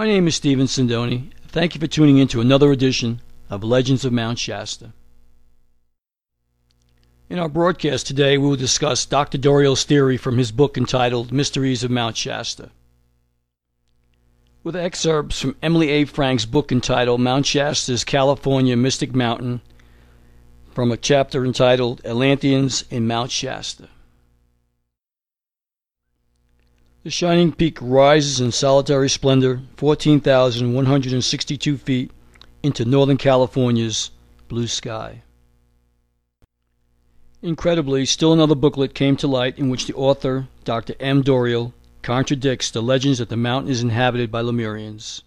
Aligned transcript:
My 0.00 0.06
name 0.06 0.26
is 0.28 0.34
Stephen 0.34 0.66
Sindoni. 0.66 1.30
Thank 1.48 1.74
you 1.74 1.78
for 1.78 1.86
tuning 1.86 2.16
in 2.16 2.26
to 2.28 2.40
another 2.40 2.72
edition 2.72 3.20
of 3.50 3.62
Legends 3.62 4.02
of 4.02 4.14
Mount 4.14 4.38
Shasta. 4.38 4.94
In 7.28 7.38
our 7.38 7.50
broadcast 7.50 8.06
today, 8.06 8.38
we 8.38 8.48
will 8.48 8.56
discuss 8.56 9.04
Dr. 9.04 9.36
Doreal's 9.36 9.84
theory 9.84 10.16
from 10.16 10.38
his 10.38 10.52
book 10.52 10.78
entitled 10.78 11.32
Mysteries 11.32 11.84
of 11.84 11.90
Mount 11.90 12.16
Shasta. 12.16 12.70
With 14.64 14.74
excerpts 14.74 15.38
from 15.38 15.56
Emilie 15.62 15.90
A. 15.90 16.06
Frank's 16.06 16.46
book 16.46 16.72
entitled 16.72 17.20
Mount 17.20 17.44
Shasta's 17.44 18.02
California 18.02 18.78
Mystic 18.78 19.14
Mountain 19.14 19.60
from 20.72 20.90
a 20.90 20.96
chapter 20.96 21.44
entitled 21.44 22.00
Atlanteans 22.06 22.84
in 22.88 23.06
Mount 23.06 23.30
Shasta. 23.30 23.90
The 27.02 27.10
shining 27.10 27.52
peak 27.52 27.78
rises 27.80 28.42
in 28.42 28.52
solitary 28.52 29.08
splendor, 29.08 29.62
14,162 29.76 31.78
feet, 31.78 32.10
into 32.62 32.84
Northern 32.84 33.16
California's 33.16 34.10
blue 34.48 34.66
sky. 34.66 35.22
Incredibly, 37.40 38.04
still 38.04 38.34
another 38.34 38.54
booklet 38.54 38.92
came 38.92 39.16
to 39.16 39.26
light 39.26 39.58
in 39.58 39.70
which 39.70 39.86
the 39.86 39.94
author, 39.94 40.48
Dr. 40.64 40.94
M. 41.00 41.22
Doreal, 41.22 41.72
contradicts 42.02 42.70
the 42.70 42.82
legends 42.82 43.18
that 43.18 43.30
the 43.30 43.36
mountain 43.36 43.72
is 43.72 43.82
inhabited 43.82 44.30
by 44.30 44.42
Lemurians. 44.42 45.22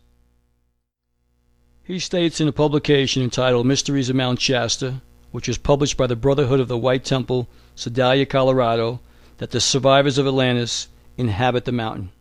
He 1.83 1.97
states 1.97 2.39
in 2.39 2.47
a 2.47 2.51
publication 2.51 3.23
entitled 3.23 3.65
Mysteries 3.65 4.11
of 4.11 4.15
Mount 4.15 4.39
Shasta, 4.39 5.01
which 5.31 5.47
was 5.47 5.57
published 5.57 5.97
by 5.97 6.05
the 6.05 6.15
Brotherhood 6.15 6.59
of 6.59 6.67
the 6.67 6.77
White 6.77 7.03
Temple, 7.03 7.47
Sedalia, 7.73 8.27
Colorado, 8.27 8.99
that 9.39 9.49
the 9.49 9.59
survivors 9.59 10.19
of 10.19 10.27
Atlantis 10.27 10.87
inhabit 11.17 11.65
the 11.65 11.71
mountain. 11.71 12.11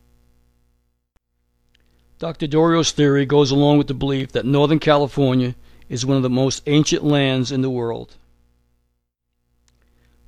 Dr. 2.19 2.47
Doreal's 2.47 2.93
theory 2.93 3.27
goes 3.27 3.51
along 3.51 3.79
with 3.79 3.89
the 3.89 3.95
belief 3.95 4.33
that 4.33 4.45
Northern 4.45 4.79
California 4.79 5.55
is 5.89 6.07
one 6.07 6.17
of 6.17 6.23
the 6.23 6.31
most 6.31 6.62
ancient 6.67 7.03
lands 7.03 7.51
in 7.51 7.62
the 7.62 7.71
world 7.71 8.17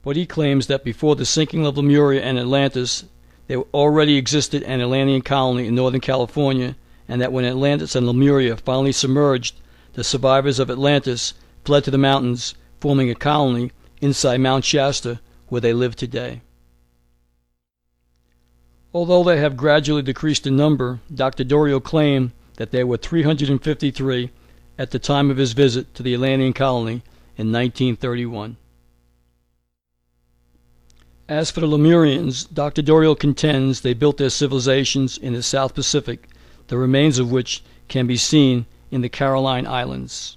but 0.04 0.16
he 0.16 0.26
claims 0.26 0.66
that 0.66 0.84
before 0.84 1.16
the 1.16 1.24
sinking 1.24 1.64
of 1.64 1.78
Lemuria 1.78 2.22
and 2.22 2.38
Atlantis, 2.38 3.04
there 3.46 3.60
already 3.72 4.16
existed 4.18 4.62
an 4.62 4.82
Atlantean 4.82 5.22
colony 5.22 5.66
in 5.66 5.74
Northern 5.74 6.00
California, 6.00 6.76
and 7.08 7.22
that 7.22 7.32
when 7.32 7.46
Atlantis 7.46 7.96
and 7.96 8.06
Lemuria 8.06 8.56
finally 8.56 8.92
submerged, 8.92 9.54
the 9.94 10.04
survivors 10.04 10.58
of 10.58 10.70
Atlantis 10.70 11.32
fled 11.64 11.84
to 11.84 11.90
the 11.90 11.98
mountains, 11.98 12.54
forming 12.80 13.08
a 13.08 13.14
colony 13.14 13.72
inside 14.02 14.40
Mount 14.40 14.64
Shasta, 14.64 15.20
where 15.48 15.62
they 15.62 15.72
live 15.72 15.96
today. 15.96 16.42
Although 18.94 19.24
they 19.24 19.38
have 19.38 19.56
gradually 19.56 20.02
decreased 20.02 20.46
in 20.46 20.54
number, 20.54 21.00
Dr. 21.12 21.42
Doreal 21.42 21.80
claimed 21.80 22.30
that 22.58 22.70
there 22.70 22.86
were 22.86 22.96
353 22.96 24.30
at 24.78 24.92
the 24.92 25.00
time 25.00 25.32
of 25.32 25.36
his 25.36 25.52
visit 25.52 25.92
to 25.94 26.02
the 26.04 26.14
Atlantean 26.14 26.52
colony 26.52 27.02
in 27.36 27.50
1931. 27.50 28.56
As 31.28 31.50
for 31.50 31.60
the 31.60 31.66
Lemurians, 31.66 32.44
Dr. 32.44 32.82
Doreal 32.82 33.16
contends 33.16 33.80
they 33.80 33.94
built 33.94 34.18
their 34.18 34.30
civilizations 34.30 35.18
in 35.18 35.32
the 35.32 35.42
South 35.42 35.74
Pacific, 35.74 36.28
the 36.68 36.78
remains 36.78 37.18
of 37.18 37.32
which 37.32 37.64
can 37.88 38.06
be 38.06 38.16
seen 38.16 38.66
in 38.92 39.00
the 39.00 39.08
Caroline 39.08 39.66
Islands. 39.66 40.36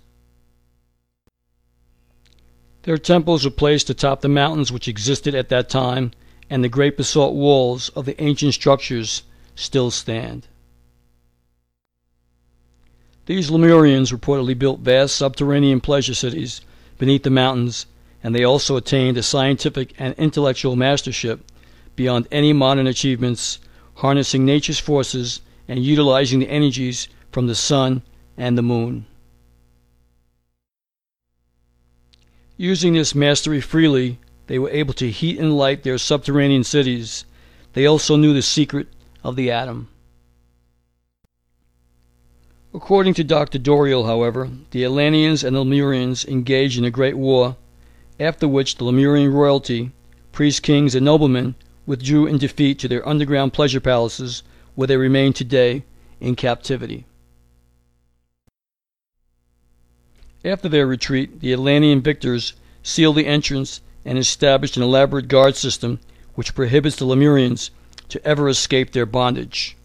Their 2.83 2.97
temples 2.97 3.45
were 3.45 3.51
placed 3.51 3.89
atop 3.91 4.21
the 4.21 4.29
mountains 4.29 4.71
which 4.71 4.87
existed 4.87 5.35
at 5.35 5.49
that 5.49 5.69
time, 5.69 6.11
and 6.49 6.63
the 6.63 6.69
great 6.69 6.97
basalt 6.97 7.33
walls 7.33 7.89
of 7.89 8.05
the 8.05 8.21
ancient 8.21 8.53
structures 8.53 9.23
still 9.55 9.91
stand. 9.91 10.47
These 13.25 13.49
Lemurians 13.49 14.17
reportedly 14.17 14.57
built 14.57 14.79
vast 14.79 15.15
subterranean 15.15 15.81
pleasure 15.81 16.13
cities 16.13 16.61
beneath 16.97 17.23
the 17.23 17.29
mountains 17.29 17.85
and 18.23 18.33
they 18.33 18.43
also 18.43 18.77
attained 18.77 19.17
a 19.17 19.23
scientific 19.23 19.93
and 19.97 20.13
intellectual 20.17 20.75
mastership 20.75 21.39
beyond 21.95 22.27
any 22.31 22.53
modern 22.53 22.87
achievements, 22.87 23.59
harnessing 23.95 24.45
nature's 24.45 24.79
forces 24.79 25.41
and 25.67 25.83
utilizing 25.83 26.39
the 26.39 26.49
energies 26.49 27.07
from 27.31 27.47
the 27.47 27.55
sun 27.55 28.01
and 28.37 28.57
the 28.57 28.61
moon. 28.61 29.05
Using 32.55 32.93
this 32.93 33.13
mastery 33.13 33.61
freely, 33.61 34.19
they 34.47 34.57
were 34.57 34.69
able 34.69 34.93
to 34.95 35.11
heat 35.11 35.39
and 35.39 35.57
light 35.57 35.83
their 35.83 35.97
subterranean 35.97 36.63
cities. 36.63 37.25
They 37.73 37.85
also 37.85 38.15
knew 38.15 38.33
the 38.33 38.41
secret 38.41 38.87
of 39.23 39.35
the 39.35 39.51
atom. 39.51 39.89
According 42.73 43.13
to 43.15 43.23
Dr. 43.23 43.57
Doreal, 43.57 44.05
however, 44.05 44.49
the 44.71 44.83
Atlanteans 44.83 45.43
and 45.43 45.55
the 45.55 45.63
Lemurians 45.63 46.25
engaged 46.25 46.77
in 46.77 46.85
a 46.85 46.91
great 46.91 47.17
war 47.17 47.55
after 48.19 48.47
which 48.47 48.75
the 48.75 48.83
Lemurian 48.83 49.31
royalty, 49.31 49.91
priests, 50.31 50.59
kings, 50.59 50.95
and 50.95 51.05
noblemen 51.05 51.55
withdrew 51.85 52.25
in 52.25 52.37
defeat 52.37 52.79
to 52.79 52.87
their 52.87 53.07
underground 53.07 53.53
pleasure 53.53 53.79
palaces, 53.79 54.43
where 54.75 54.87
they 54.87 54.97
remain 54.97 55.33
today 55.33 55.83
in 56.19 56.35
captivity. 56.35 57.05
After 60.43 60.69
their 60.69 60.87
retreat, 60.87 61.39
the 61.39 61.53
Atlantean 61.53 62.01
victors 62.01 62.53
sealed 62.83 63.15
the 63.15 63.27
entrance 63.27 63.81
and 64.07 64.17
established 64.17 64.77
an 64.77 64.83
elaborate 64.83 65.27
guard 65.27 65.57
system 65.57 65.99
which 66.33 66.55
prohibits 66.55 66.95
the 66.95 67.05
Lemurians 67.05 67.71
to 68.07 68.25
ever 68.25 68.47
escape 68.47 68.91
their 68.91 69.05
bondage. 69.05 69.75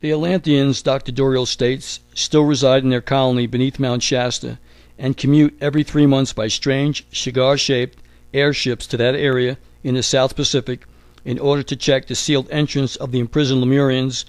The 0.00 0.12
Atlanteans, 0.12 0.80
Dr. 0.80 1.12
Doreal 1.12 1.44
states, 1.44 2.00
still 2.14 2.44
reside 2.44 2.84
in 2.84 2.88
their 2.88 3.02
colony 3.02 3.46
beneath 3.46 3.78
Mount 3.78 4.02
Shasta 4.02 4.58
and 4.98 5.16
commute 5.16 5.58
every 5.60 5.82
three 5.82 6.06
months 6.06 6.32
by 6.32 6.48
strange, 6.48 7.04
cigar 7.12 7.58
shaped 7.58 7.98
airships 8.32 8.86
to 8.86 8.96
that 8.96 9.14
area 9.14 9.58
in 9.84 9.94
the 9.94 10.02
South 10.02 10.36
Pacific 10.36 10.86
in 11.24 11.38
order 11.38 11.62
to 11.64 11.76
check 11.76 12.06
the 12.06 12.14
sealed 12.14 12.48
entrance 12.50 12.96
of 12.96 13.12
the 13.12 13.18
imprisoned 13.18 13.60
Lemurians, 13.60 14.24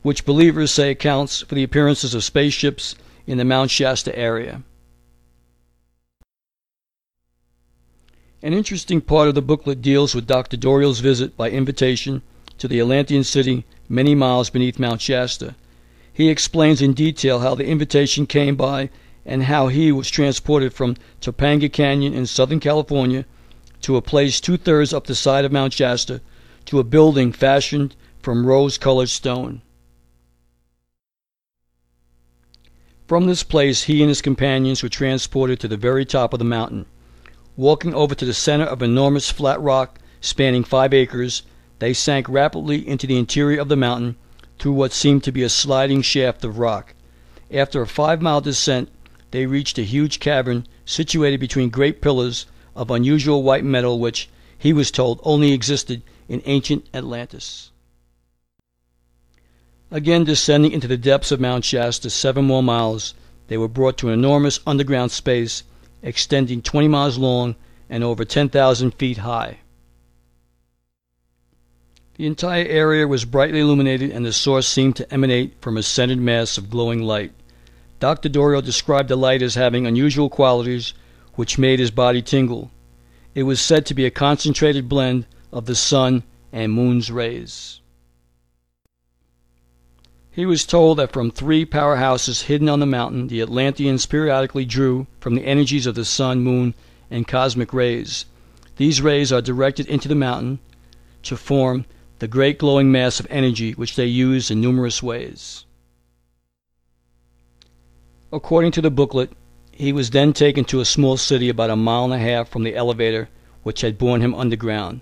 which 0.00 0.24
believers 0.24 0.70
say 0.70 0.90
accounts 0.90 1.42
for 1.42 1.54
the 1.54 1.64
appearances 1.64 2.14
of 2.14 2.24
spaceships 2.24 2.94
in 3.28 3.36
the 3.36 3.44
Mount 3.44 3.70
Shasta 3.70 4.18
area. 4.18 4.62
An 8.42 8.54
interesting 8.54 9.02
part 9.02 9.28
of 9.28 9.34
the 9.34 9.42
booklet 9.42 9.82
deals 9.82 10.14
with 10.14 10.26
Dr. 10.26 10.56
Doreal's 10.56 11.00
visit 11.00 11.36
by 11.36 11.50
invitation 11.50 12.22
to 12.56 12.66
the 12.66 12.80
Atlantean 12.80 13.24
city 13.24 13.66
many 13.86 14.14
miles 14.14 14.48
beneath 14.48 14.78
Mount 14.78 15.02
Shasta. 15.02 15.54
He 16.10 16.30
explains 16.30 16.80
in 16.80 16.94
detail 16.94 17.40
how 17.40 17.54
the 17.54 17.66
invitation 17.66 18.26
came 18.26 18.56
by 18.56 18.88
and 19.26 19.42
how 19.42 19.68
he 19.68 19.92
was 19.92 20.08
transported 20.08 20.72
from 20.72 20.96
Topanga 21.20 21.70
Canyon 21.70 22.14
in 22.14 22.24
Southern 22.24 22.60
California 22.60 23.26
to 23.82 23.96
a 23.96 24.02
place 24.02 24.40
two 24.40 24.56
thirds 24.56 24.94
up 24.94 25.06
the 25.06 25.14
side 25.14 25.44
of 25.44 25.52
Mount 25.52 25.74
Shasta 25.74 26.22
to 26.64 26.78
a 26.78 26.84
building 26.84 27.32
fashioned 27.32 27.94
from 28.22 28.46
rose 28.46 28.78
colored 28.78 29.10
stone. 29.10 29.60
From 33.08 33.26
this 33.26 33.42
place 33.42 33.84
he 33.84 34.02
and 34.02 34.10
his 34.10 34.20
companions 34.20 34.82
were 34.82 34.90
transported 34.90 35.58
to 35.60 35.68
the 35.68 35.78
very 35.78 36.04
top 36.04 36.34
of 36.34 36.38
the 36.38 36.44
mountain. 36.44 36.84
Walking 37.56 37.94
over 37.94 38.14
to 38.14 38.26
the 38.26 38.34
center 38.34 38.66
of 38.66 38.82
an 38.82 38.90
enormous 38.90 39.30
flat 39.30 39.58
rock 39.62 39.98
spanning 40.20 40.62
five 40.62 40.92
acres, 40.92 41.40
they 41.78 41.94
sank 41.94 42.28
rapidly 42.28 42.86
into 42.86 43.06
the 43.06 43.16
interior 43.16 43.62
of 43.62 43.70
the 43.70 43.76
mountain 43.76 44.16
through 44.58 44.72
what 44.72 44.92
seemed 44.92 45.24
to 45.24 45.32
be 45.32 45.42
a 45.42 45.48
sliding 45.48 46.02
shaft 46.02 46.44
of 46.44 46.58
rock. 46.58 46.92
After 47.50 47.80
a 47.80 47.86
five 47.86 48.20
mile 48.20 48.42
descent, 48.42 48.90
they 49.30 49.46
reached 49.46 49.78
a 49.78 49.84
huge 49.84 50.20
cavern 50.20 50.66
situated 50.84 51.40
between 51.40 51.70
great 51.70 52.02
pillars 52.02 52.44
of 52.76 52.90
unusual 52.90 53.42
white 53.42 53.64
metal 53.64 53.98
which, 53.98 54.28
he 54.58 54.74
was 54.74 54.90
told, 54.90 55.18
only 55.22 55.52
existed 55.52 56.02
in 56.28 56.42
ancient 56.44 56.86
Atlantis. 56.92 57.70
Again 59.90 60.24
descending 60.24 60.72
into 60.72 60.86
the 60.86 60.98
depths 60.98 61.32
of 61.32 61.40
Mount 61.40 61.64
Shasta 61.64 62.10
seven 62.10 62.44
more 62.44 62.62
miles, 62.62 63.14
they 63.46 63.56
were 63.56 63.68
brought 63.68 63.96
to 63.98 64.08
an 64.08 64.14
enormous 64.14 64.60
underground 64.66 65.12
space 65.12 65.62
extending 66.02 66.60
20 66.60 66.88
miles 66.88 67.16
long 67.16 67.56
and 67.88 68.04
over 68.04 68.24
10,000 68.24 68.90
feet 68.92 69.18
high. 69.18 69.58
The 72.16 72.26
entire 72.26 72.66
area 72.66 73.08
was 73.08 73.24
brightly 73.24 73.60
illuminated 73.60 74.10
and 74.10 74.26
the 74.26 74.32
source 74.32 74.68
seemed 74.68 74.96
to 74.96 75.10
emanate 75.10 75.54
from 75.62 75.78
a 75.78 75.82
centered 75.82 76.18
mass 76.18 76.58
of 76.58 76.68
glowing 76.68 77.02
light. 77.02 77.32
Dr. 77.98 78.28
Doreal 78.28 78.60
described 78.60 79.08
the 79.08 79.16
light 79.16 79.40
as 79.40 79.54
having 79.54 79.86
unusual 79.86 80.28
qualities 80.28 80.92
which 81.34 81.58
made 81.58 81.78
his 81.78 81.90
body 81.90 82.20
tingle. 82.20 82.70
It 83.34 83.44
was 83.44 83.60
said 83.60 83.86
to 83.86 83.94
be 83.94 84.04
a 84.04 84.10
concentrated 84.10 84.88
blend 84.88 85.26
of 85.50 85.64
the 85.64 85.74
sun 85.74 86.24
and 86.52 86.72
moon's 86.72 87.10
rays. 87.10 87.80
He 90.38 90.46
was 90.46 90.64
told 90.64 90.98
that 90.98 91.12
from 91.12 91.32
three 91.32 91.66
powerhouses 91.66 92.42
hidden 92.42 92.68
on 92.68 92.78
the 92.78 92.86
mountain, 92.86 93.26
the 93.26 93.40
Atlanteans 93.40 94.06
periodically 94.06 94.64
drew 94.64 95.08
from 95.18 95.34
the 95.34 95.44
energies 95.44 95.84
of 95.84 95.96
the 95.96 96.04
sun, 96.04 96.42
moon, 96.42 96.74
and 97.10 97.26
cosmic 97.26 97.72
rays. 97.72 98.24
These 98.76 99.02
rays 99.02 99.32
are 99.32 99.42
directed 99.42 99.86
into 99.86 100.06
the 100.06 100.14
mountain 100.14 100.60
to 101.24 101.36
form 101.36 101.86
the 102.20 102.28
great 102.28 102.56
glowing 102.56 102.92
mass 102.92 103.18
of 103.18 103.26
energy 103.30 103.72
which 103.72 103.96
they 103.96 104.06
use 104.06 104.48
in 104.48 104.60
numerous 104.60 105.02
ways. 105.02 105.64
According 108.32 108.70
to 108.70 108.80
the 108.80 108.92
booklet, 108.92 109.32
he 109.72 109.92
was 109.92 110.10
then 110.10 110.32
taken 110.32 110.64
to 110.66 110.78
a 110.78 110.84
small 110.84 111.16
city 111.16 111.48
about 111.48 111.70
a 111.70 111.74
mile 111.74 112.04
and 112.04 112.14
a 112.14 112.18
half 112.18 112.48
from 112.48 112.62
the 112.62 112.76
elevator 112.76 113.28
which 113.64 113.80
had 113.80 113.98
borne 113.98 114.20
him 114.20 114.36
underground. 114.36 115.00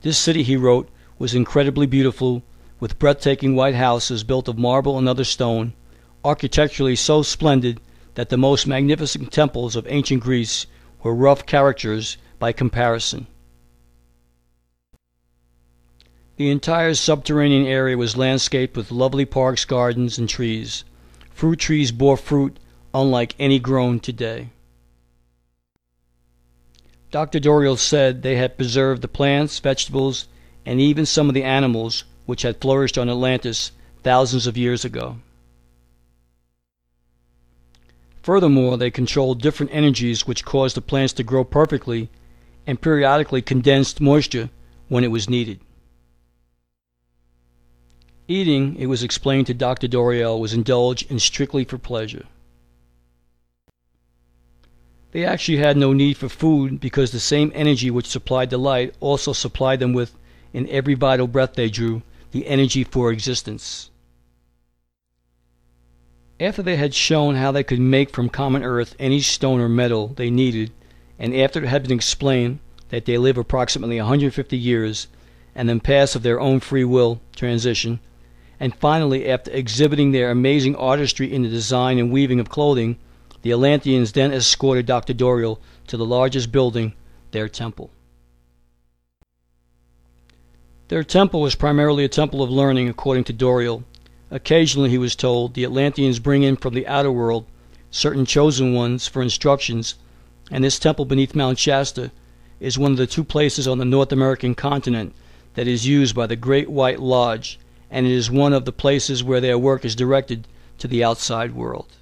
This 0.00 0.16
city, 0.16 0.42
he 0.42 0.56
wrote, 0.56 0.88
was 1.18 1.34
incredibly 1.34 1.86
beautiful, 1.86 2.42
with 2.80 2.98
breathtaking 2.98 3.54
white 3.54 3.74
houses 3.74 4.24
built 4.24 4.48
of 4.48 4.58
marble 4.58 4.98
and 4.98 5.08
other 5.08 5.24
stone, 5.24 5.72
architecturally 6.24 6.96
so 6.96 7.22
splendid 7.22 7.80
that 8.14 8.28
the 8.28 8.36
most 8.36 8.66
magnificent 8.66 9.32
temples 9.32 9.76
of 9.76 9.86
ancient 9.88 10.22
Greece 10.22 10.66
were 11.02 11.14
rough 11.14 11.46
caricatures 11.46 12.16
by 12.38 12.52
comparison. 12.52 13.26
The 16.36 16.50
entire 16.50 16.94
subterranean 16.94 17.66
area 17.66 17.96
was 17.96 18.16
landscaped 18.16 18.76
with 18.76 18.92
lovely 18.92 19.24
parks, 19.24 19.64
gardens, 19.64 20.18
and 20.18 20.28
trees. 20.28 20.84
Fruit 21.30 21.58
trees 21.58 21.90
bore 21.90 22.16
fruit 22.16 22.58
unlike 22.94 23.34
any 23.38 23.58
grown 23.58 23.98
today. 23.98 24.50
Dr. 27.10 27.40
Doreal 27.40 27.76
said 27.76 28.22
they 28.22 28.36
had 28.36 28.56
preserved 28.56 29.02
the 29.02 29.08
plants, 29.08 29.58
vegetables, 29.58 30.28
and 30.64 30.80
even 30.80 31.06
some 31.06 31.28
of 31.28 31.34
the 31.34 31.42
animals 31.42 32.04
which 32.28 32.42
had 32.42 32.60
flourished 32.60 32.98
on 32.98 33.08
Atlantis 33.08 33.72
thousands 34.02 34.46
of 34.46 34.54
years 34.54 34.84
ago. 34.84 35.16
Furthermore, 38.20 38.76
they 38.76 38.90
controlled 38.90 39.40
different 39.40 39.72
energies 39.72 40.26
which 40.26 40.44
caused 40.44 40.76
the 40.76 40.82
plants 40.82 41.14
to 41.14 41.22
grow 41.22 41.42
perfectly 41.42 42.10
and 42.66 42.82
periodically 42.82 43.40
condensed 43.40 43.98
moisture 43.98 44.50
when 44.88 45.04
it 45.04 45.10
was 45.10 45.30
needed. 45.30 45.58
Eating, 48.28 48.76
it 48.76 48.88
was 48.88 49.02
explained 49.02 49.46
to 49.46 49.54
Dr. 49.54 49.88
Doreal, 49.88 50.38
was 50.38 50.52
indulged 50.52 51.10
in 51.10 51.18
strictly 51.18 51.64
for 51.64 51.78
pleasure. 51.78 52.26
They 55.12 55.24
actually 55.24 55.56
had 55.56 55.78
no 55.78 55.94
need 55.94 56.18
for 56.18 56.28
food 56.28 56.78
because 56.78 57.10
the 57.10 57.20
same 57.20 57.52
energy 57.54 57.90
which 57.90 58.06
supplied 58.06 58.50
the 58.50 58.58
light 58.58 58.94
also 59.00 59.32
supplied 59.32 59.80
them 59.80 59.94
with, 59.94 60.12
in 60.52 60.68
every 60.68 60.92
vital 60.92 61.26
breath 61.26 61.54
they 61.54 61.70
drew, 61.70 62.02
the 62.38 62.46
energy 62.46 62.84
for 62.84 63.10
existence. 63.10 63.90
After 66.38 66.62
they 66.62 66.76
had 66.76 66.94
shown 66.94 67.34
how 67.34 67.50
they 67.50 67.64
could 67.64 67.80
make 67.80 68.10
from 68.10 68.28
common 68.28 68.62
earth 68.62 68.94
any 69.00 69.20
stone 69.20 69.58
or 69.58 69.68
metal 69.68 70.08
they 70.14 70.30
needed, 70.30 70.70
and 71.18 71.34
after 71.34 71.64
it 71.64 71.68
had 71.68 71.82
been 71.82 71.96
explained 71.96 72.60
that 72.90 73.06
they 73.06 73.18
live 73.18 73.36
approximately 73.36 73.96
150 73.96 74.56
years 74.56 75.08
and 75.52 75.68
then 75.68 75.80
pass 75.80 76.14
of 76.14 76.22
their 76.22 76.38
own 76.38 76.60
free 76.60 76.84
will 76.84 77.20
transition, 77.34 77.98
and 78.60 78.72
finally 78.76 79.28
after 79.28 79.50
exhibiting 79.50 80.12
their 80.12 80.30
amazing 80.30 80.76
artistry 80.76 81.32
in 81.32 81.42
the 81.42 81.48
design 81.48 81.98
and 81.98 82.12
weaving 82.12 82.38
of 82.38 82.48
clothing, 82.48 82.96
the 83.42 83.50
Atlanteans 83.50 84.12
then 84.12 84.32
escorted 84.32 84.86
Dr. 84.86 85.12
Doreal 85.12 85.60
to 85.88 85.96
the 85.96 86.06
largest 86.06 86.52
building, 86.52 86.92
their 87.32 87.48
temple. 87.48 87.90
Their 90.88 91.04
temple 91.04 91.42
was 91.42 91.54
primarily 91.54 92.04
a 92.04 92.08
temple 92.08 92.42
of 92.42 92.50
learning, 92.50 92.88
according 92.88 93.24
to 93.24 93.32
Doreal. 93.34 93.84
Occasionally, 94.30 94.88
he 94.88 94.96
was 94.96 95.14
told, 95.14 95.52
the 95.52 95.64
Atlanteans 95.64 96.18
bring 96.18 96.42
in 96.42 96.56
from 96.56 96.72
the 96.72 96.86
outer 96.86 97.12
world 97.12 97.44
certain 97.90 98.24
chosen 98.24 98.72
ones 98.72 99.06
for 99.06 99.20
instructions, 99.20 99.96
and 100.50 100.64
this 100.64 100.78
temple 100.78 101.04
beneath 101.04 101.34
Mount 101.34 101.58
Shasta 101.58 102.10
is 102.58 102.78
one 102.78 102.92
of 102.92 102.96
the 102.96 103.06
two 103.06 103.22
places 103.22 103.68
on 103.68 103.76
the 103.76 103.84
North 103.84 104.12
American 104.12 104.54
continent 104.54 105.14
that 105.54 105.68
is 105.68 105.86
used 105.86 106.14
by 106.14 106.26
the 106.26 106.36
Great 106.36 106.70
White 106.70 107.00
Lodge, 107.00 107.58
and 107.90 108.06
it 108.06 108.12
is 108.12 108.30
one 108.30 108.54
of 108.54 108.64
the 108.64 108.72
places 108.72 109.22
where 109.22 109.40
their 109.42 109.58
work 109.58 109.84
is 109.84 109.94
directed 109.94 110.48
to 110.78 110.88
the 110.88 111.04
outside 111.04 111.54
world. 111.54 111.96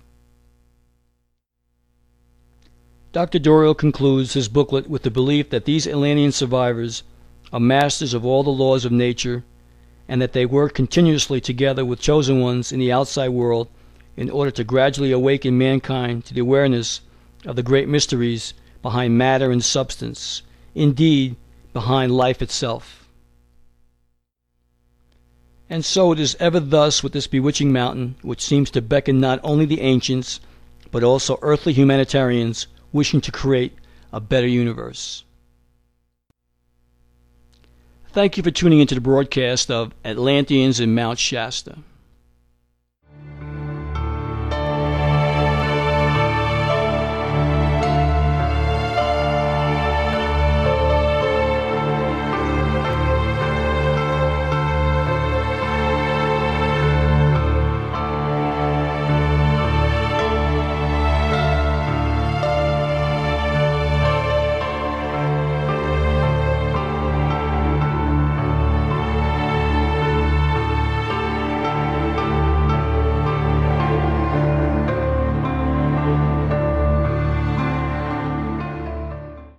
Dr. 3.13 3.41
Doreal 3.41 3.75
concludes 3.75 4.35
his 4.35 4.49
booklet 4.49 4.89
with 4.89 5.03
the 5.03 5.11
belief 5.11 5.51
that 5.51 5.65
these 5.65 5.87
Atlantean 5.87 6.31
survivors 6.33 7.03
are 7.53 7.61
masters 7.61 8.15
of 8.15 8.25
all 8.25 8.43
the 8.43 8.51
laws 8.51 8.85
of 8.85 8.93
nature 8.93 9.45
and 10.09 10.21
that 10.23 10.33
they 10.33 10.47
work 10.47 10.75
continuously 10.75 11.41
together 11.41 11.85
with 11.85 12.01
chosen 12.01 12.41
ones 12.41 12.73
in 12.73 12.79
the 12.79 12.93
outside 12.93 13.29
world 13.29 13.69
in 14.17 14.31
order 14.31 14.51
to 14.51 14.65
gradually 14.65 15.13
awaken 15.13 15.59
mankind 15.59 16.25
to 16.25 16.35
the 16.35 16.41
awareness 16.41 17.01
of 17.45 17.57
the 17.57 17.63
great 17.63 17.89
mysteries 17.89 18.55
behind 18.83 19.19
matter 19.19 19.51
and 19.51 19.65
substance, 19.65 20.43
indeed, 20.75 21.37
behind 21.73 22.17
life 22.17 22.41
itself. 22.41 23.09
And 25.69 25.85
so 25.85 26.13
it 26.13 26.21
is 26.21 26.37
ever 26.39 26.61
thus 26.61 27.03
with 27.03 27.13
this 27.13 27.27
bewitching 27.27 27.73
mountain, 27.73 28.15
which 28.23 28.41
seems 28.41 28.71
to 28.71 28.81
beckon 28.81 29.19
not 29.21 29.41
only 29.43 29.65
the 29.65 29.81
ancients, 29.81 30.41
but 30.93 31.03
also 31.03 31.39
earthly 31.43 31.73
humanitarians 31.73 32.69
wishing 32.93 33.21
to 33.21 33.33
create 33.33 33.75
a 34.13 34.21
better 34.21 34.47
universe. 34.47 35.25
Thank 38.17 38.39
you 38.39 38.43
for 38.43 38.51
tuning 38.51 38.81
into 38.81 38.95
the 38.95 39.03
broadcast 39.03 39.71
of 39.71 39.93
Atlanteans 40.03 40.81
in 40.81 40.95
Mount 40.95 41.19
Shasta. 41.19 41.77